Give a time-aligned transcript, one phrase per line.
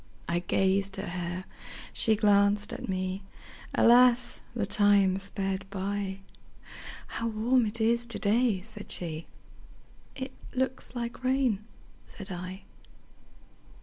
[0.27, 1.45] I gazed at her,
[1.93, 3.21] she glanced at me;
[3.75, 4.41] Alas!
[4.55, 11.63] the time sped by:"How warm it is to day!" said she;"It looks like rain,"
[12.07, 12.63] said I.